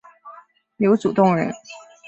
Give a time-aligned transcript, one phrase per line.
[0.77, 1.53] 刘祖洞人。